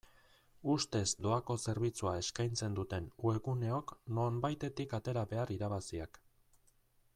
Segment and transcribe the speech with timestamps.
[0.75, 6.23] Ustez doako zerbitzua eskaitzen duten webguneok nonbaitetik atera behar irabaziak.